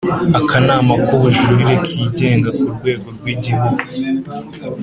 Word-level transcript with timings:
Akanama 0.39 0.93
k 1.05 1.07
Ubujurire 1.15 1.75
Kigenga 1.87 2.49
ku 2.59 2.65
rwego 2.75 3.07
rw 3.17 3.25
Igihugu 3.33 3.81